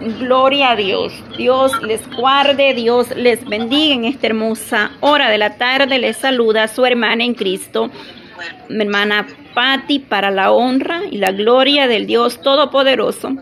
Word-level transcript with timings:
Gloria 0.00 0.70
a 0.70 0.76
Dios. 0.76 1.12
Dios 1.36 1.82
les 1.82 2.08
guarde, 2.14 2.72
Dios 2.72 3.08
les 3.16 3.44
bendiga 3.44 3.94
en 3.94 4.04
esta 4.04 4.28
hermosa 4.28 4.92
hora 5.00 5.28
de 5.28 5.38
la 5.38 5.56
tarde. 5.56 5.98
Les 5.98 6.16
saluda 6.16 6.64
a 6.64 6.68
su 6.68 6.86
hermana 6.86 7.24
en 7.24 7.34
Cristo, 7.34 7.90
mi 8.68 8.82
hermana 8.82 9.26
Patti, 9.54 9.98
para 9.98 10.30
la 10.30 10.52
honra 10.52 11.02
y 11.10 11.16
la 11.16 11.32
gloria 11.32 11.88
del 11.88 12.06
Dios 12.06 12.40
Todopoderoso. 12.42 13.32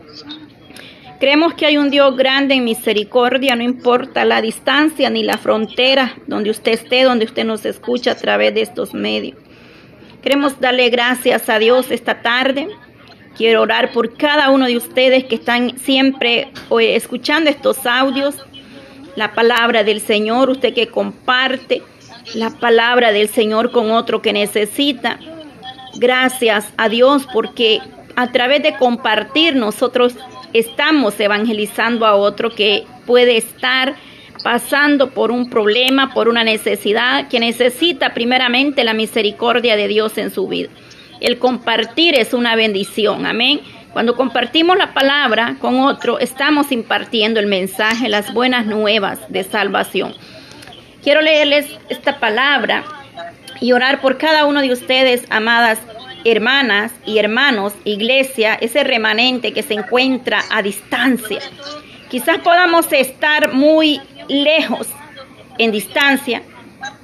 Creemos 1.21 1.53
que 1.55 1.67
hay 1.67 1.77
un 1.77 1.91
Dios 1.91 2.17
grande 2.17 2.55
en 2.55 2.65
misericordia, 2.65 3.55
no 3.55 3.63
importa 3.63 4.25
la 4.25 4.41
distancia 4.41 5.11
ni 5.11 5.25
la 5.25 5.37
frontera 5.37 6.15
donde 6.27 6.51
usted 6.51 6.73
esté, 6.73 7.03
donde 7.03 7.27
usted 7.27 7.45
nos 7.45 7.67
escucha 7.67 8.13
a 8.13 8.17
través 8.17 8.55
de 8.55 8.63
estos 8.63 8.95
medios. 8.95 9.37
Queremos 10.23 10.59
darle 10.59 10.89
gracias 10.89 11.51
a 11.51 11.59
Dios 11.59 11.91
esta 11.91 12.23
tarde 12.23 12.69
Quiero 13.37 13.63
orar 13.63 13.93
por 13.93 14.17
cada 14.17 14.51
uno 14.51 14.67
de 14.67 14.79
ustedes 14.79 15.25
que 15.25 15.35
están 15.35 15.79
siempre 15.79 16.49
escuchando 16.71 17.51
estos 17.51 17.85
audios, 17.85 18.37
la 19.15 19.35
palabra 19.35 19.85
del 19.85 20.01
Señor, 20.01 20.49
usted 20.49 20.73
que 20.73 20.89
comparte 20.89 21.83
la 22.35 22.51
palabra 22.51 23.13
del 23.13 23.29
Señor 23.29 23.73
con 23.73 23.91
otro 23.91 24.23
que 24.23 24.33
necesita. 24.33 25.19
Gracias 25.97 26.73
a 26.79 26.89
Dios 26.89 27.27
porque 27.33 27.81
a 28.17 28.33
través 28.33 28.63
de 28.63 28.77
compartir 28.79 29.55
nosotros 29.55 30.15
estamos 30.55 31.19
evangelizando 31.21 32.07
a 32.07 32.15
otro 32.15 32.51
que 32.51 32.85
puede 33.05 33.37
estar 33.37 33.97
pasando 34.43 35.11
por 35.11 35.31
un 35.31 35.51
problema, 35.51 36.15
por 36.15 36.29
una 36.29 36.45
necesidad, 36.45 37.29
que 37.29 37.41
necesita 37.41 38.15
primeramente 38.15 38.85
la 38.85 38.95
misericordia 38.95 39.77
de 39.77 39.89
Dios 39.89 40.17
en 40.17 40.31
su 40.31 40.49
vida. 40.49 40.71
El 41.21 41.39
compartir 41.39 42.15
es 42.15 42.35
una 42.35 42.57
bendición, 42.57 43.27
amén. 43.27 43.61
Cuando 43.93 44.17
compartimos 44.17 44.77
la 44.77 44.93
palabra 44.93 45.57
con 45.61 45.81
otro, 45.81 46.19
estamos 46.19 46.71
impartiendo 46.71 47.41
el 47.41 47.47
mensaje, 47.47 48.09
las 48.09 48.35
buenas 48.35 48.67
nuevas 48.67 49.19
de 49.31 49.43
salvación. 49.43 50.15
Quiero 51.03 51.23
leerles 51.23 51.67
esta 51.89 52.19
palabra 52.19 52.85
y 53.61 53.73
orar 53.73 54.01
por 54.03 54.19
cada 54.19 54.45
uno 54.45 54.61
de 54.61 54.73
ustedes, 54.73 55.25
amadas 55.31 55.79
hermanas 56.27 56.93
y 57.07 57.19
hermanos, 57.19 57.73
iglesia, 57.85 58.55
ese 58.61 58.85
remanente 58.85 59.53
que 59.53 59.63
se 59.63 59.75
encuentra 59.75 60.41
a 60.51 60.61
distancia. 60.61 61.41
Quizás 62.11 62.39
podamos 62.39 62.93
estar 62.93 63.55
muy 63.55 64.01
lejos 64.29 64.89
en 65.59 65.73
distancia, 65.73 66.43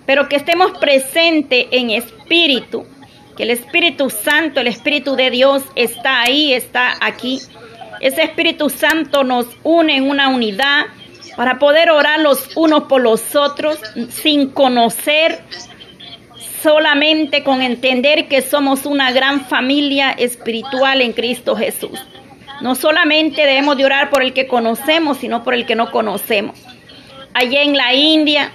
pero 0.05 0.28
que 0.28 0.37
estemos 0.37 0.72
presentes 0.78 1.69
en 1.70 1.91
espíritu 1.91 2.87
que 3.36 3.44
el 3.44 3.50
Espíritu 3.50 4.11
Santo, 4.11 4.61
el 4.61 4.66
Espíritu 4.66 5.16
de 5.16 5.30
Dios 5.30 5.62
está 5.75 6.22
ahí, 6.22 6.52
está 6.52 6.94
aquí. 7.00 7.41
Ese 8.00 8.22
Espíritu 8.22 8.69
Santo 8.69 9.25
nos 9.25 9.47
une 9.62 9.97
en 9.97 10.08
una 10.08 10.28
unidad 10.28 10.86
para 11.36 11.58
poder 11.58 11.91
orar 11.91 12.20
los 12.20 12.56
unos 12.56 12.84
por 12.84 13.00
los 13.00 13.34
otros 13.34 13.78
sin 14.10 14.50
conocer, 14.50 15.41
solamente 16.62 17.42
con 17.42 17.62
entender 17.62 18.28
que 18.28 18.42
somos 18.42 18.86
una 18.86 19.12
gran 19.12 19.47
familia 19.47 20.10
espiritual 20.10 21.00
en 21.00 21.12
Cristo 21.12 21.56
Jesús. 21.56 21.98
No 22.60 22.75
solamente 22.75 23.44
debemos 23.44 23.77
de 23.77 23.84
orar 23.84 24.10
por 24.10 24.22
el 24.22 24.33
que 24.33 24.47
conocemos, 24.47 25.19
sino 25.19 25.42
por 25.42 25.55
el 25.55 25.66
que 25.66 25.75
no 25.75 25.91
conocemos. 25.91 26.60
Allá 27.34 27.62
en 27.62 27.77
la 27.77 27.94
India, 27.94 28.53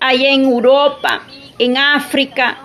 allá 0.00 0.28
en 0.30 0.44
Europa, 0.44 1.22
en 1.58 1.78
África, 1.78 2.58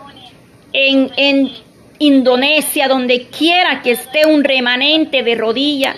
en, 0.73 1.51
Indonesia, 1.99 2.89
donde 2.89 3.27
quiera 3.27 3.81
que 3.81 3.91
esté 3.91 4.25
un 4.25 4.43
remanente 4.43 5.23
de 5.23 5.35
rodillas, 5.35 5.95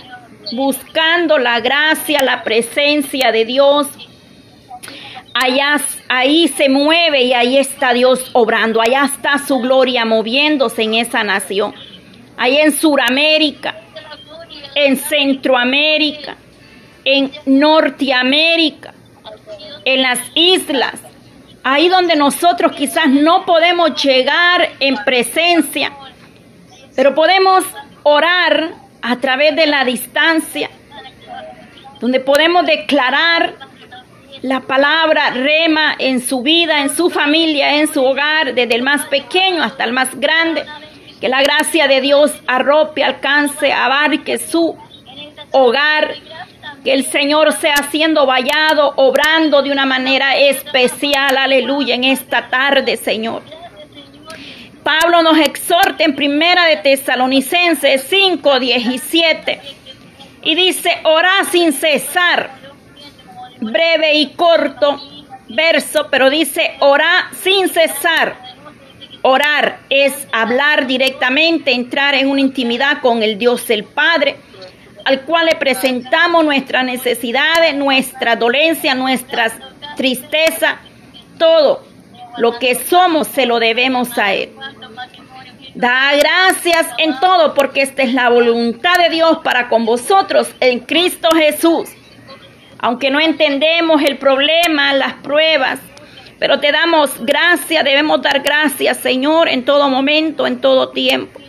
buscando 0.52 1.40
la 1.40 1.62
gracia, 1.62 2.22
la 2.22 2.44
presencia 2.44 3.32
de 3.32 3.46
Dios. 3.46 3.88
Allá, 5.34 5.82
ahí 6.08 6.48
se 6.50 6.70
mueve 6.70 7.24
y 7.24 7.34
ahí 7.34 7.58
está 7.58 7.94
Dios 7.94 8.30
obrando, 8.34 8.82
allá 8.82 9.06
está 9.06 9.40
su 9.40 9.58
gloria 9.60 10.06
moviéndose 10.06 10.84
en 10.84 10.96
esa 10.96 11.24
nación. 11.24 11.74
Ahí 12.38 12.58
en 12.58 12.72
Suramérica, 12.72 13.76
en 14.76 14.98
Centroamérica, 14.98 16.38
en 17.04 17.32
Norteamérica, 17.46 18.94
en 19.86 20.02
las 20.02 20.20
islas, 20.36 21.00
ahí 21.64 21.90
donde 21.90 22.16
nosotros 22.16 22.74
quizás 22.74 23.08
no 23.08 23.46
podemos 23.46 24.02
llegar 24.04 24.65
en 24.80 24.96
presencia, 25.04 25.92
pero 26.96 27.14
podemos 27.14 27.64
orar 28.04 28.74
a 29.02 29.18
través 29.18 29.56
de 29.56 29.68
la 29.68 29.84
distancia, 29.84 30.70
donde 32.00 32.20
podemos 32.20 32.66
declarar 32.66 33.56
la 34.42 34.62
palabra 34.62 35.32
rema 35.32 35.96
en 35.98 36.22
su 36.22 36.42
vida, 36.42 36.82
en 36.82 36.96
su 36.96 37.10
familia, 37.10 37.78
en 37.78 37.92
su 37.92 38.04
hogar, 38.04 38.54
desde 38.54 38.76
el 38.76 38.84
más 38.84 39.06
pequeño 39.08 39.64
hasta 39.64 39.84
el 39.84 39.94
más 39.94 40.20
grande. 40.20 40.66
Que 41.20 41.30
la 41.30 41.42
gracia 41.42 41.88
de 41.88 42.02
Dios 42.02 42.32
arrope, 42.46 43.04
alcance, 43.04 43.72
abarque 43.72 44.38
su 44.38 44.78
hogar, 45.52 46.14
que 46.84 46.94
el 46.94 47.06
Señor 47.06 47.54
sea 47.54 47.78
siendo 47.90 48.26
vallado, 48.26 48.94
obrando 48.98 49.64
de 49.64 49.72
una 49.72 49.86
manera 49.86 50.36
especial, 50.36 51.38
aleluya, 51.38 51.96
en 51.96 52.04
esta 52.04 52.50
tarde, 52.50 52.98
Señor. 52.98 53.42
Pablo 54.86 55.24
nos 55.24 55.40
exhorta 55.40 56.04
en 56.04 56.16
primera 56.16 56.68
de 56.68 56.78
Tesalonicenses 56.78 58.06
5, 58.08 58.60
17 58.60 59.62
y 60.44 60.54
dice, 60.54 60.92
orá 61.04 61.44
sin 61.52 61.74
cesar, 61.74 62.52
breve 63.62 64.14
y 64.14 64.28
corto 64.34 65.02
verso, 65.50 66.08
pero 66.12 66.30
dice, 66.30 66.76
orá 66.82 67.32
sin 67.42 67.68
cesar. 67.68 68.38
Orar 69.24 69.80
es 69.90 70.14
hablar 70.32 70.86
directamente, 70.86 71.72
entrar 71.72 72.14
en 72.14 72.30
una 72.30 72.42
intimidad 72.42 73.02
con 73.02 73.24
el 73.24 73.40
Dios 73.40 73.68
el 73.72 73.86
Padre 73.86 74.36
al 75.04 75.22
cual 75.22 75.48
le 75.48 75.56
presentamos 75.56 76.46
nuestras 76.46 76.86
necesidades, 76.86 77.74
nuestra 77.74 78.36
dolencia, 78.36 78.94
nuestras 78.94 79.54
tristeza, 79.96 80.78
todo 81.40 81.96
lo 82.38 82.60
que 82.60 82.76
somos 82.76 83.28
se 83.28 83.46
lo 83.46 83.60
debemos 83.60 84.18
a 84.18 84.34
Él. 84.34 84.52
Da 85.76 86.16
gracias 86.16 86.88
en 86.98 87.20
todo 87.20 87.54
porque 87.54 87.82
esta 87.82 88.02
es 88.04 88.14
la 88.14 88.30
voluntad 88.30 88.96
de 88.98 89.10
Dios 89.10 89.40
para 89.44 89.68
con 89.68 89.86
vosotros 89.86 90.50
en 90.62 90.80
Cristo 90.80 91.30
Jesús. 91.36 91.90
Aunque 92.80 93.10
no 93.10 93.20
entendemos 93.20 94.02
el 94.02 94.18
problema, 94.18 94.94
las 94.94 95.16
pruebas, 95.16 95.80
pero 96.40 96.62
te 96.62 96.72
damos 96.72 97.12
gracias, 97.20 97.84
debemos 97.84 98.22
dar 98.22 98.40
gracias, 98.40 98.98
Señor, 98.98 99.50
en 99.50 99.66
todo 99.66 99.90
momento, 99.90 100.48
en 100.48 100.62
todo 100.62 100.92
tiempo. 100.92 101.42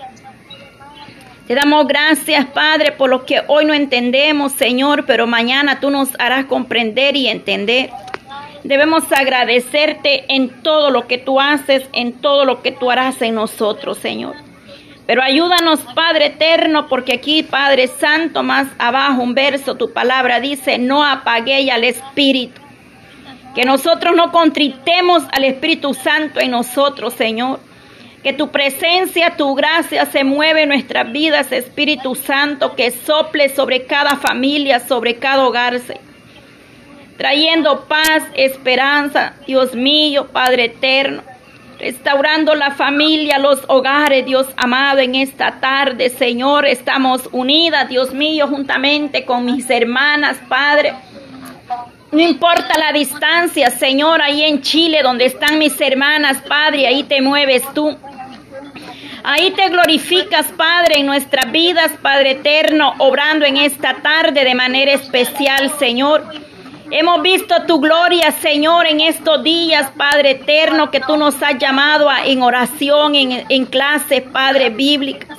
Te 1.46 1.54
damos 1.54 1.86
gracias, 1.86 2.46
Padre, 2.46 2.90
por 2.90 3.08
lo 3.08 3.24
que 3.24 3.42
hoy 3.46 3.64
no 3.64 3.74
entendemos, 3.74 4.50
Señor, 4.50 5.04
pero 5.06 5.28
mañana 5.28 5.78
tú 5.78 5.90
nos 5.90 6.08
harás 6.18 6.46
comprender 6.46 7.14
y 7.14 7.28
entender. 7.28 7.90
Debemos 8.66 9.04
agradecerte 9.12 10.24
en 10.28 10.48
todo 10.62 10.90
lo 10.90 11.06
que 11.06 11.18
tú 11.18 11.40
haces, 11.40 11.88
en 11.92 12.14
todo 12.14 12.44
lo 12.44 12.62
que 12.62 12.72
tú 12.72 12.90
harás 12.90 13.22
en 13.22 13.36
nosotros, 13.36 13.98
Señor. 13.98 14.34
Pero 15.06 15.22
ayúdanos, 15.22 15.78
Padre 15.94 16.26
eterno, 16.26 16.88
porque 16.88 17.12
aquí, 17.14 17.44
Padre 17.44 17.86
Santo, 17.86 18.42
más 18.42 18.66
abajo 18.78 19.22
un 19.22 19.34
verso, 19.34 19.76
tu 19.76 19.92
palabra 19.92 20.40
dice, 20.40 20.78
no 20.78 21.04
apaguéis 21.04 21.70
al 21.70 21.84
Espíritu. 21.84 22.60
Que 23.54 23.64
nosotros 23.64 24.16
no 24.16 24.32
contritemos 24.32 25.22
al 25.30 25.44
Espíritu 25.44 25.94
Santo 25.94 26.40
en 26.40 26.50
nosotros, 26.50 27.14
Señor. 27.14 27.60
Que 28.24 28.32
tu 28.32 28.50
presencia, 28.50 29.36
tu 29.36 29.54
gracia 29.54 30.06
se 30.06 30.24
mueve 30.24 30.64
en 30.64 30.70
nuestras 30.70 31.12
vidas, 31.12 31.52
Espíritu 31.52 32.16
Santo, 32.16 32.74
que 32.74 32.90
sople 32.90 33.48
sobre 33.48 33.86
cada 33.86 34.16
familia, 34.16 34.80
sobre 34.80 35.18
cada 35.18 35.46
hogar, 35.46 35.80
trayendo 37.16 37.84
paz, 37.86 38.22
esperanza, 38.34 39.34
Dios 39.46 39.74
mío, 39.74 40.28
Padre 40.28 40.66
eterno, 40.66 41.22
restaurando 41.78 42.54
la 42.54 42.70
familia, 42.70 43.38
los 43.38 43.62
hogares, 43.68 44.24
Dios 44.24 44.46
amado, 44.56 44.98
en 45.00 45.14
esta 45.14 45.60
tarde, 45.60 46.10
Señor, 46.10 46.66
estamos 46.66 47.28
unidas, 47.32 47.88
Dios 47.88 48.12
mío, 48.12 48.48
juntamente 48.48 49.24
con 49.24 49.44
mis 49.44 49.68
hermanas, 49.68 50.38
Padre. 50.48 50.94
No 52.12 52.20
importa 52.20 52.78
la 52.78 52.92
distancia, 52.92 53.70
Señor, 53.70 54.22
ahí 54.22 54.42
en 54.42 54.62
Chile, 54.62 55.02
donde 55.02 55.26
están 55.26 55.58
mis 55.58 55.78
hermanas, 55.80 56.38
Padre, 56.48 56.86
ahí 56.86 57.02
te 57.02 57.20
mueves 57.20 57.62
tú. 57.74 57.96
Ahí 59.28 59.50
te 59.50 59.68
glorificas, 59.70 60.46
Padre, 60.56 61.00
en 61.00 61.06
nuestras 61.06 61.50
vidas, 61.50 61.90
Padre 62.00 62.32
eterno, 62.32 62.94
obrando 62.98 63.44
en 63.44 63.56
esta 63.56 63.94
tarde 63.94 64.44
de 64.44 64.54
manera 64.54 64.92
especial, 64.92 65.72
Señor. 65.80 66.22
Hemos 66.90 67.22
visto 67.22 67.54
tu 67.66 67.80
gloria, 67.80 68.30
Señor, 68.32 68.86
en 68.86 69.00
estos 69.00 69.42
días, 69.42 69.90
Padre 69.96 70.32
eterno, 70.32 70.90
que 70.90 71.00
tú 71.00 71.16
nos 71.16 71.42
has 71.42 71.58
llamado 71.58 72.08
a, 72.08 72.24
en 72.24 72.42
oración, 72.42 73.14
en, 73.14 73.44
en 73.48 73.66
clases, 73.66 74.22
Padre, 74.22 74.70
bíblicas. 74.70 75.36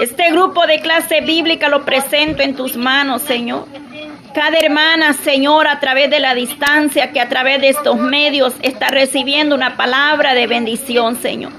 Este 0.00 0.30
grupo 0.30 0.66
de 0.66 0.80
clase 0.80 1.20
bíblica 1.22 1.68
lo 1.68 1.84
presento 1.84 2.42
en 2.42 2.54
tus 2.54 2.76
manos, 2.76 3.22
Señor. 3.22 3.66
Cada 4.32 4.58
hermana, 4.58 5.12
Señor, 5.12 5.66
a 5.66 5.80
través 5.80 6.08
de 6.08 6.20
la 6.20 6.34
distancia, 6.34 7.10
que 7.10 7.20
a 7.20 7.28
través 7.28 7.60
de 7.60 7.70
estos 7.70 7.96
medios 7.96 8.54
está 8.62 8.88
recibiendo 8.88 9.56
una 9.56 9.76
palabra 9.76 10.34
de 10.34 10.46
bendición, 10.46 11.16
Señor. 11.16 11.52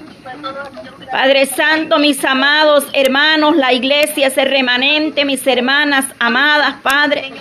Padre 1.11 1.45
Santo, 1.45 1.99
mis 1.99 2.23
amados 2.23 2.85
hermanos, 2.93 3.57
la 3.57 3.73
iglesia, 3.73 4.27
ese 4.27 4.45
remanente, 4.45 5.25
mis 5.25 5.45
hermanas 5.45 6.05
amadas, 6.19 6.75
Padre, 6.81 7.33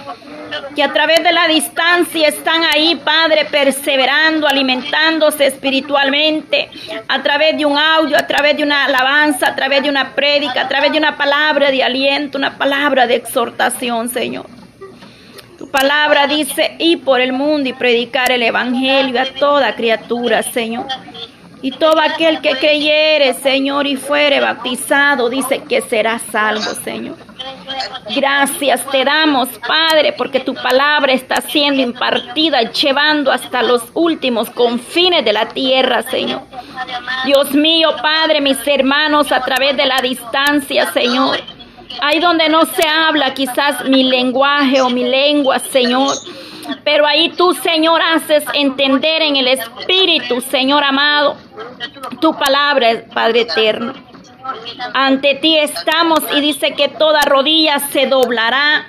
que 0.75 0.83
a 0.83 0.93
través 0.93 1.23
de 1.23 1.31
la 1.31 1.47
distancia 1.47 2.27
están 2.27 2.65
ahí, 2.65 2.97
Padre, 2.97 3.47
perseverando, 3.49 4.49
alimentándose 4.49 5.47
espiritualmente, 5.47 6.69
a 7.07 7.23
través 7.23 7.57
de 7.57 7.65
un 7.65 7.79
audio, 7.79 8.17
a 8.17 8.27
través 8.27 8.57
de 8.57 8.65
una 8.65 8.87
alabanza, 8.87 9.51
a 9.51 9.55
través 9.55 9.85
de 9.85 9.89
una 9.89 10.17
prédica, 10.17 10.63
a 10.63 10.69
través 10.69 10.91
de 10.91 10.99
una 10.99 11.17
palabra 11.17 11.71
de 11.71 11.85
aliento, 11.85 12.39
una 12.39 12.59
palabra 12.59 13.07
de 13.07 13.15
exhortación, 13.15 14.09
Señor. 14.09 14.47
Tu 15.61 15.71
palabra 15.71 16.27
dice, 16.27 16.75
y 16.79 16.97
por 16.97 17.21
el 17.21 17.33
mundo 17.33 17.69
y 17.69 17.75
predicar 17.75 18.33
el 18.33 18.43
Evangelio 18.43 19.21
a 19.21 19.27
toda 19.27 19.77
criatura, 19.77 20.43
Señor. 20.43 20.87
Y 21.63 21.73
todo 21.73 22.01
aquel 22.01 22.41
que 22.41 22.53
creyere, 22.53 23.35
Señor, 23.35 23.87
y 23.87 23.97
fuere 23.97 24.41
bautizado, 24.41 25.29
dice 25.29 25.63
que 25.69 25.83
será 25.83 26.19
salvo, 26.19 26.71
Señor. 26.85 27.17
Gracias 28.15 28.85
te 28.91 29.05
damos, 29.05 29.49
Padre, 29.67 30.15
porque 30.15 30.41
tu 30.41 30.55
palabra 30.55 31.13
está 31.13 31.41
siendo 31.41 31.83
impartida 31.83 32.63
llevando 32.73 33.31
hasta 33.31 33.63
los 33.63 33.83
últimos 33.95 34.51
confines 34.51 35.25
de 35.25 35.33
la 35.33 35.49
tierra, 35.49 36.03
Señor. 36.03 36.43
Dios 37.25 37.53
mío, 37.53 37.91
Padre, 38.03 38.41
mis 38.41 38.59
hermanos, 38.67 39.31
a 39.31 39.43
través 39.43 39.77
de 39.77 39.87
la 39.87 40.01
distancia, 40.01 40.93
Señor. 40.93 41.39
Ahí 42.01 42.21
donde 42.21 42.49
no 42.49 42.65
se 42.65 42.87
habla 42.89 43.35
quizás 43.35 43.85
mi 43.85 44.05
lenguaje 44.05 44.81
o 44.81 44.91
mi 44.91 45.05
lengua, 45.05 45.59
Señor. 45.59 46.15
Pero 46.85 47.07
ahí 47.07 47.31
tú, 47.31 47.53
Señor, 47.55 48.01
haces 48.01 48.45
entender 48.55 49.23
en 49.23 49.37
el 49.37 49.49
Espíritu, 49.49 50.41
Señor 50.41 50.85
amado, 50.85 51.37
tu 52.21 52.35
palabra, 52.35 53.03
Padre 53.13 53.43
eterno. 53.43 53.93
Ante 54.95 55.35
ti 55.35 55.59
estamos 55.59 56.21
y 56.35 56.41
dice 56.41 56.73
que 56.73 56.89
toda 56.89 57.21
rodilla 57.23 57.79
se 57.79 58.07
doblará, 58.07 58.87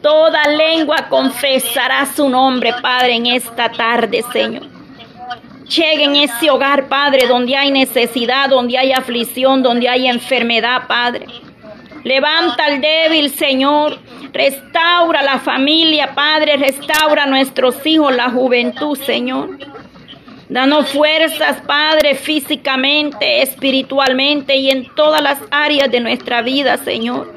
toda 0.00 0.44
lengua 0.48 1.08
confesará 1.08 2.06
su 2.06 2.28
nombre, 2.28 2.74
Padre, 2.82 3.14
en 3.14 3.26
esta 3.26 3.70
tarde, 3.70 4.24
Señor. 4.32 4.66
Llegue 5.68 6.04
en 6.04 6.16
ese 6.16 6.50
hogar, 6.50 6.88
Padre, 6.88 7.26
donde 7.26 7.56
hay 7.56 7.70
necesidad, 7.70 8.48
donde 8.48 8.76
hay 8.76 8.92
aflicción, 8.92 9.62
donde 9.62 9.88
hay 9.88 10.08
enfermedad, 10.08 10.86
Padre. 10.86 11.26
Levanta 12.04 12.64
al 12.64 12.80
débil, 12.80 13.30
Señor. 13.30 13.98
Restaura 14.32 15.22
la 15.22 15.38
familia, 15.38 16.14
Padre. 16.14 16.56
Restaura 16.56 17.24
a 17.24 17.26
nuestros 17.26 17.86
hijos, 17.86 18.14
la 18.14 18.30
juventud, 18.30 18.98
Señor. 18.98 19.50
Danos 20.52 20.90
fuerzas, 20.90 21.62
Padre, 21.66 22.14
físicamente, 22.14 23.40
espiritualmente 23.40 24.54
y 24.54 24.68
en 24.68 24.86
todas 24.94 25.22
las 25.22 25.38
áreas 25.50 25.90
de 25.90 26.00
nuestra 26.00 26.42
vida, 26.42 26.76
Señor. 26.76 27.32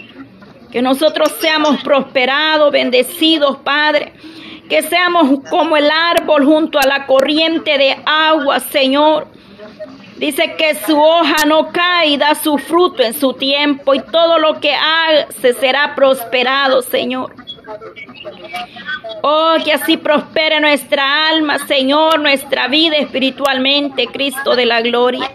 Que 0.70 0.82
nosotros 0.82 1.34
seamos 1.40 1.82
prosperados, 1.82 2.74
bendecidos, 2.74 3.60
Padre. 3.64 4.12
Que 4.68 4.82
seamos 4.82 5.40
como 5.50 5.78
el 5.78 5.90
árbol 5.90 6.44
junto 6.44 6.78
a 6.78 6.86
la 6.86 7.06
corriente 7.06 7.78
de 7.78 7.96
agua, 8.06 8.60
Señor. 8.60 9.28
Dice 10.18 10.54
que 10.58 10.76
su 10.76 11.00
hoja 11.00 11.46
no 11.48 11.72
cae 11.72 12.08
y 12.10 12.18
da 12.18 12.36
su 12.36 12.58
fruto 12.58 13.02
en 13.02 13.14
su 13.14 13.32
tiempo 13.32 13.94
y 13.94 14.02
todo 14.02 14.40
lo 14.40 14.60
que 14.60 14.74
hace 14.76 15.54
será 15.54 15.96
prosperado, 15.96 16.82
Señor. 16.82 17.45
Oh, 19.22 19.56
que 19.64 19.74
así 19.74 19.98
prospere 19.98 20.60
nuestra 20.60 21.30
alma, 21.30 21.58
Señor, 21.60 22.20
nuestra 22.20 22.68
vida 22.68 22.98
espiritualmente, 22.98 24.08
Cristo 24.08 24.56
de 24.56 24.66
la 24.66 24.82
gloria. 24.82 25.32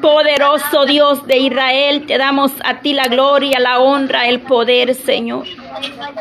Poderoso 0.00 0.84
Dios 0.84 1.26
de 1.26 1.38
Israel, 1.38 2.06
te 2.06 2.18
damos 2.18 2.52
a 2.64 2.80
ti 2.80 2.92
la 2.92 3.08
gloria, 3.08 3.58
la 3.58 3.80
honra, 3.80 4.28
el 4.28 4.40
poder, 4.40 4.94
Señor. 4.94 5.44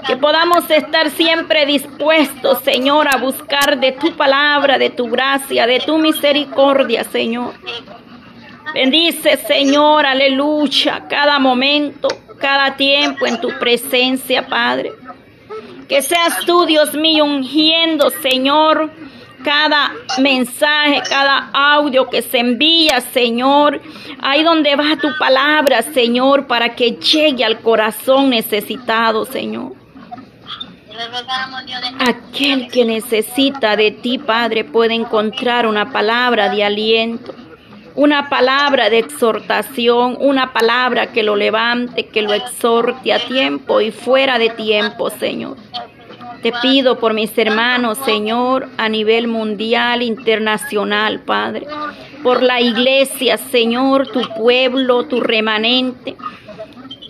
Que 0.07 0.17
podamos 0.17 0.69
estar 0.69 1.09
siempre 1.11 1.65
dispuestos, 1.65 2.59
Señor, 2.59 3.07
a 3.13 3.17
buscar 3.17 3.79
de 3.79 3.91
tu 3.91 4.15
palabra, 4.15 4.77
de 4.77 4.89
tu 4.89 5.09
gracia, 5.09 5.67
de 5.67 5.79
tu 5.79 5.97
misericordia, 5.97 7.03
Señor. 7.03 7.53
Bendice, 8.73 9.37
Señor, 9.37 10.05
aleluya, 10.05 11.05
cada 11.09 11.39
momento, 11.39 12.07
cada 12.41 12.75
tiempo 12.75 13.25
en 13.25 13.39
tu 13.39 13.49
presencia, 13.59 14.47
Padre. 14.47 14.91
Que 15.87 16.01
seas 16.01 16.45
tú, 16.45 16.65
Dios 16.65 16.93
mío, 16.93 17.25
ungiendo, 17.25 18.09
Señor, 18.09 18.91
cada 19.43 19.91
mensaje, 20.19 21.01
cada 21.09 21.49
audio 21.53 22.09
que 22.09 22.21
se 22.21 22.39
envía, 22.39 23.01
Señor. 23.01 23.81
Ahí 24.21 24.43
donde 24.43 24.75
va 24.75 24.97
tu 25.01 25.09
palabra, 25.19 25.81
Señor, 25.81 26.47
para 26.47 26.75
que 26.75 26.91
llegue 26.91 27.43
al 27.43 27.59
corazón 27.61 28.29
necesitado, 28.29 29.25
Señor. 29.25 29.73
Aquel 31.99 32.67
que 32.69 32.85
necesita 32.85 33.75
de 33.75 33.91
ti, 33.91 34.17
Padre, 34.17 34.63
puede 34.63 34.93
encontrar 34.93 35.65
una 35.65 35.91
palabra 35.91 36.49
de 36.49 36.63
aliento, 36.63 37.33
una 37.95 38.29
palabra 38.29 38.89
de 38.89 38.99
exhortación, 38.99 40.17
una 40.19 40.53
palabra 40.53 41.07
que 41.07 41.23
lo 41.23 41.35
levante, 41.35 42.07
que 42.07 42.21
lo 42.21 42.33
exhorte 42.33 43.13
a 43.13 43.19
tiempo 43.19 43.81
y 43.81 43.91
fuera 43.91 44.39
de 44.39 44.49
tiempo, 44.49 45.09
Señor. 45.09 45.57
Te 46.41 46.51
pido 46.61 46.97
por 46.97 47.13
mis 47.13 47.37
hermanos, 47.37 47.97
Señor, 47.99 48.69
a 48.77 48.89
nivel 48.89 49.27
mundial, 49.27 50.01
internacional, 50.01 51.19
Padre. 51.19 51.67
Por 52.23 52.41
la 52.41 52.61
iglesia, 52.61 53.37
Señor, 53.37 54.07
tu 54.07 54.21
pueblo, 54.35 55.03
tu 55.03 55.19
remanente. 55.19 56.15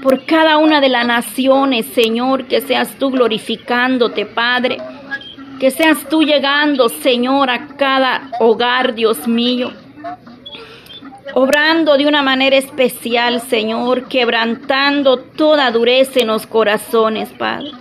Por 0.01 0.25
cada 0.25 0.57
una 0.57 0.81
de 0.81 0.89
las 0.89 1.05
naciones, 1.05 1.85
Señor, 1.85 2.45
que 2.45 2.59
seas 2.59 2.95
tú 2.97 3.11
glorificándote, 3.11 4.25
Padre. 4.25 4.79
Que 5.59 5.69
seas 5.69 6.09
tú 6.09 6.23
llegando, 6.23 6.89
Señor, 6.89 7.49
a 7.51 7.67
cada 7.77 8.31
hogar, 8.39 8.95
Dios 8.95 9.27
mío 9.27 9.71
obrando 11.33 11.97
de 11.97 12.07
una 12.07 12.21
manera 12.21 12.57
especial, 12.57 13.41
Señor, 13.41 14.07
quebrantando 14.07 15.17
toda 15.17 15.71
dureza 15.71 16.19
en 16.19 16.27
los 16.27 16.45
corazones, 16.45 17.29
Padre 17.29 17.71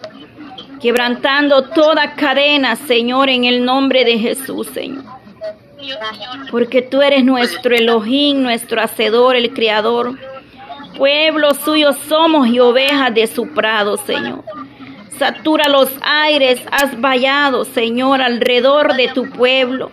quebrantando 0.80 1.64
toda 1.68 2.14
cadena, 2.14 2.74
Señor, 2.74 3.28
en 3.28 3.44
el 3.44 3.64
nombre 3.64 4.04
de 4.04 4.18
Jesús, 4.18 4.66
Señor. 4.68 5.04
Porque 6.50 6.82
tú 6.82 7.00
eres 7.00 7.24
nuestro 7.24 7.74
Elohim, 7.74 8.42
nuestro 8.42 8.80
Hacedor, 8.82 9.36
el 9.36 9.52
Creador. 9.52 10.18
Pueblo 10.96 11.54
suyo 11.54 11.92
somos 11.92 12.48
y 12.48 12.58
ovejas 12.60 13.14
de 13.14 13.26
su 13.26 13.48
prado, 13.48 13.96
Señor. 13.96 14.42
Satura 15.18 15.68
los 15.68 15.90
aires, 16.02 16.60
has 16.70 16.98
vallado, 17.00 17.64
Señor, 17.64 18.22
alrededor 18.22 18.94
de 18.94 19.08
tu 19.08 19.28
pueblo. 19.30 19.90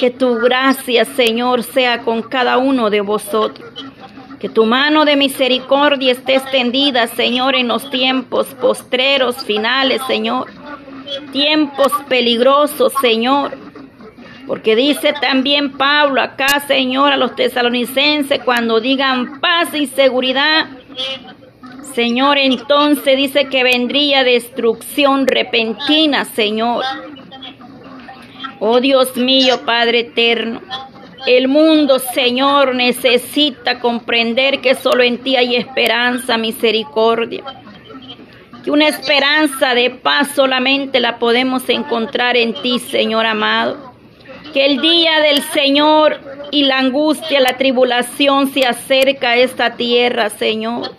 Que 0.00 0.10
tu 0.10 0.36
gracia, 0.36 1.04
Señor, 1.04 1.62
sea 1.62 2.02
con 2.02 2.22
cada 2.22 2.58
uno 2.58 2.90
de 2.90 3.00
vosotros. 3.00 3.68
Que 4.38 4.48
tu 4.48 4.66
mano 4.66 5.04
de 5.04 5.16
misericordia 5.16 6.12
esté 6.12 6.36
extendida, 6.36 7.06
Señor, 7.06 7.56
en 7.56 7.68
los 7.68 7.90
tiempos 7.90 8.48
postreros, 8.60 9.44
finales, 9.44 10.02
Señor. 10.06 10.50
Tiempos 11.32 11.92
peligrosos, 12.08 12.92
Señor. 13.00 13.52
Porque 14.46 14.76
dice 14.76 15.14
también 15.20 15.72
Pablo 15.72 16.20
acá, 16.20 16.60
Señor, 16.66 17.12
a 17.12 17.16
los 17.16 17.34
tesalonicenses, 17.34 18.40
cuando 18.44 18.80
digan 18.80 19.40
paz 19.40 19.74
y 19.74 19.86
seguridad, 19.86 20.66
Señor, 21.94 22.36
entonces 22.38 23.16
dice 23.16 23.46
que 23.46 23.64
vendría 23.64 24.22
destrucción 24.22 25.26
repentina, 25.26 26.26
Señor. 26.26 26.84
Oh 28.60 28.80
Dios 28.80 29.16
mío, 29.16 29.60
Padre 29.64 30.00
eterno. 30.00 30.62
El 31.26 31.48
mundo, 31.48 31.98
Señor, 31.98 32.74
necesita 32.74 33.80
comprender 33.80 34.60
que 34.60 34.74
solo 34.74 35.02
en 35.02 35.18
ti 35.18 35.36
hay 35.36 35.56
esperanza, 35.56 36.38
misericordia. 36.38 37.42
Que 38.62 38.70
una 38.70 38.88
esperanza 38.88 39.74
de 39.74 39.90
paz 39.90 40.28
solamente 40.34 41.00
la 41.00 41.18
podemos 41.18 41.68
encontrar 41.68 42.36
en 42.36 42.54
ti, 42.54 42.78
Señor 42.78 43.26
amado. 43.26 43.92
Que 44.52 44.66
el 44.66 44.80
día 44.80 45.20
del 45.20 45.42
Señor 45.42 46.20
y 46.50 46.64
la 46.64 46.78
angustia, 46.78 47.40
la 47.40 47.56
tribulación 47.56 48.52
se 48.52 48.64
acerca 48.64 49.30
a 49.30 49.36
esta 49.36 49.76
tierra, 49.76 50.30
Señor. 50.30 50.92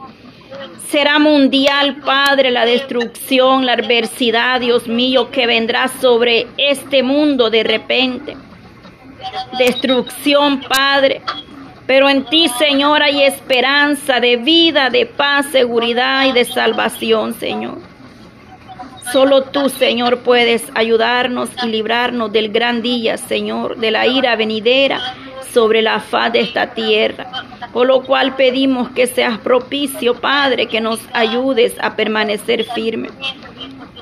Será 0.89 1.19
mundial, 1.19 1.97
Padre, 2.05 2.51
la 2.51 2.65
destrucción, 2.65 3.65
la 3.65 3.73
adversidad, 3.73 4.61
Dios 4.61 4.87
mío, 4.87 5.31
que 5.31 5.45
vendrá 5.45 5.87
sobre 5.87 6.47
este 6.57 7.03
mundo 7.03 7.49
de 7.49 7.63
repente 7.63 8.37
destrucción, 9.57 10.61
Padre. 10.61 11.21
Pero 11.85 12.09
en 12.09 12.25
ti, 12.25 12.49
Señor, 12.57 13.01
hay 13.01 13.23
esperanza 13.23 14.19
de 14.19 14.37
vida, 14.37 14.89
de 14.89 15.05
paz, 15.05 15.47
seguridad 15.51 16.25
y 16.25 16.33
de 16.33 16.45
salvación, 16.45 17.33
Señor. 17.33 17.79
Solo 19.11 19.43
tú, 19.43 19.69
Señor, 19.69 20.19
puedes 20.19 20.65
ayudarnos 20.75 21.49
y 21.63 21.67
librarnos 21.67 22.31
del 22.31 22.49
gran 22.49 22.81
día, 22.81 23.17
Señor, 23.17 23.77
de 23.77 23.91
la 23.91 24.05
ira 24.05 24.35
venidera 24.35 25.15
sobre 25.53 25.81
la 25.81 25.99
faz 25.99 26.33
de 26.33 26.41
esta 26.41 26.73
tierra. 26.73 27.27
Por 27.73 27.87
lo 27.87 28.03
cual 28.03 28.35
pedimos 28.35 28.89
que 28.89 29.07
seas 29.07 29.37
propicio, 29.39 30.15
Padre, 30.15 30.67
que 30.67 30.81
nos 30.81 30.99
ayudes 31.13 31.75
a 31.81 31.95
permanecer 31.95 32.65
firmes. 32.73 33.11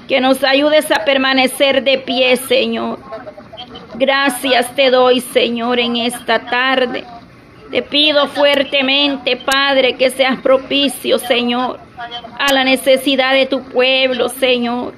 Que 0.08 0.22
nos 0.22 0.44
ayudes 0.44 0.92
a 0.92 1.04
permanecer 1.04 1.84
de 1.84 1.98
pie, 1.98 2.38
Señor. 2.38 3.00
Gracias 3.96 4.76
te 4.76 4.90
doy, 4.92 5.22
Señor, 5.22 5.80
en 5.80 5.96
esta 5.96 6.40
tarde. 6.40 7.04
Te 7.72 7.82
pido 7.82 8.28
fuertemente, 8.28 9.38
Padre, 9.38 9.96
que 9.96 10.10
seas 10.10 10.40
propicio, 10.40 11.18
Señor, 11.18 11.80
a 12.38 12.54
la 12.54 12.64
necesidad 12.64 13.34
de 13.34 13.48
tu 13.48 13.64
pueblo, 13.64 14.30
Señor. 14.30 14.94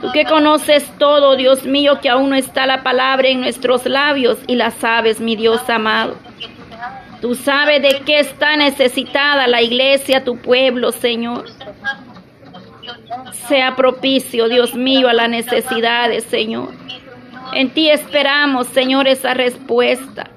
Tú 0.00 0.10
que 0.12 0.24
conoces 0.24 0.84
todo, 0.98 1.36
Dios 1.36 1.64
mío, 1.64 2.00
que 2.00 2.10
aún 2.10 2.30
no 2.30 2.36
está 2.36 2.66
la 2.66 2.82
palabra 2.82 3.28
en 3.28 3.40
nuestros 3.40 3.86
labios 3.86 4.38
y 4.46 4.56
la 4.56 4.70
sabes, 4.70 5.20
mi 5.20 5.36
Dios 5.36 5.68
amado. 5.68 6.16
Tú 7.20 7.34
sabes 7.34 7.80
de 7.80 8.02
qué 8.04 8.18
está 8.18 8.56
necesitada 8.56 9.46
la 9.46 9.62
iglesia, 9.62 10.24
tu 10.24 10.36
pueblo, 10.36 10.92
Señor. 10.92 11.46
Sea 13.48 13.76
propicio, 13.76 14.48
Dios 14.48 14.74
mío, 14.74 15.08
a 15.08 15.14
las 15.14 15.30
necesidades, 15.30 16.24
Señor. 16.24 16.68
En 17.54 17.70
ti 17.70 17.88
esperamos, 17.88 18.66
Señor, 18.66 19.08
esa 19.08 19.32
respuesta, 19.32 20.28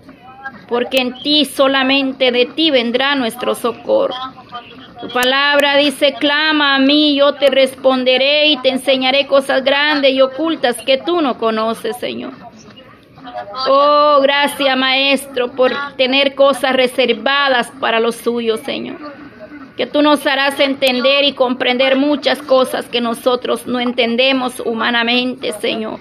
porque 0.70 1.00
en 1.00 1.14
ti 1.22 1.46
solamente 1.46 2.32
de 2.32 2.46
ti 2.46 2.72
vendrá 2.72 3.16
nuestro 3.16 3.56
socorro. 3.56 4.16
Tu 5.02 5.08
palabra 5.10 5.78
dice, 5.78 6.14
clama 6.14 6.76
a 6.76 6.80
mí, 6.80 7.16
yo 7.16 7.36
te 7.36 7.50
responderé 7.50 8.48
y 8.48 8.58
te 8.58 8.70
enseñaré 8.70 9.28
cosas 9.28 9.64
grandes 9.64 10.12
y 10.14 10.22
ocultas 10.22 10.78
que 10.78 10.98
tú 10.98 11.22
no 11.22 11.38
conoces, 11.38 11.98
Señor. 11.98 12.34
Oh, 13.68 14.20
gracias, 14.22 14.78
Maestro, 14.78 15.52
por 15.52 15.72
tener 15.98 16.34
cosas 16.34 16.76
reservadas 16.76 17.72
para 17.80 18.00
los 18.00 18.16
suyos, 18.16 18.62
Señor. 18.62 18.98
Que 19.76 19.86
tú 19.86 20.02
nos 20.02 20.26
harás 20.26 20.60
entender 20.60 21.24
y 21.26 21.34
comprender 21.34 21.96
muchas 21.98 22.42
cosas 22.42 22.88
que 22.88 23.02
nosotros 23.02 23.68
no 23.68 23.80
entendemos 23.80 24.60
humanamente, 24.62 25.52
Señor 25.54 26.00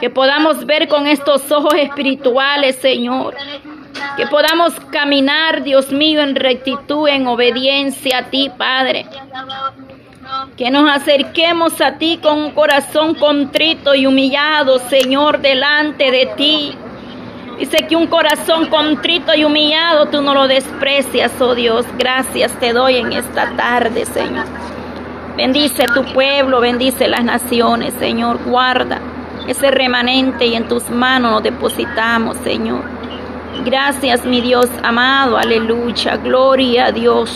que 0.00 0.08
podamos 0.08 0.64
ver 0.64 0.88
con 0.88 1.06
estos 1.06 1.52
ojos 1.52 1.74
espirituales, 1.74 2.76
Señor. 2.76 3.36
Que 4.16 4.26
podamos 4.26 4.72
caminar, 4.90 5.62
Dios 5.62 5.92
mío, 5.92 6.20
en 6.20 6.34
rectitud, 6.34 7.08
en 7.08 7.26
obediencia 7.26 8.18
a 8.18 8.30
ti, 8.30 8.50
Padre. 8.56 9.06
Que 10.56 10.70
nos 10.70 10.90
acerquemos 10.90 11.80
a 11.80 11.98
ti 11.98 12.18
con 12.22 12.38
un 12.38 12.50
corazón 12.52 13.14
contrito 13.14 13.94
y 13.94 14.06
humillado, 14.06 14.78
Señor, 14.78 15.40
delante 15.40 16.10
de 16.10 16.26
ti. 16.36 16.74
Dice 17.58 17.86
que 17.86 17.96
un 17.96 18.06
corazón 18.06 18.66
contrito 18.66 19.34
y 19.34 19.44
humillado 19.44 20.06
tú 20.06 20.22
no 20.22 20.32
lo 20.32 20.48
desprecias, 20.48 21.32
oh 21.40 21.54
Dios. 21.54 21.84
Gracias 21.98 22.52
te 22.58 22.72
doy 22.72 22.96
en 22.96 23.12
esta 23.12 23.54
tarde, 23.56 24.06
Señor. 24.06 24.46
Bendice 25.36 25.86
tu 25.94 26.04
pueblo, 26.12 26.60
bendice 26.60 27.06
las 27.06 27.24
naciones, 27.24 27.92
Señor. 27.98 28.38
Guarda 28.44 29.00
ese 29.46 29.70
remanente 29.70 30.46
y 30.46 30.54
en 30.54 30.68
tus 30.68 30.88
manos 30.90 31.32
nos 31.32 31.42
depositamos, 31.42 32.36
Señor. 32.38 32.99
Gracias, 33.64 34.24
mi 34.24 34.40
Dios 34.40 34.68
amado, 34.82 35.36
aleluya, 35.36 36.16
gloria 36.16 36.86
a 36.86 36.92
Dios. 36.92 37.30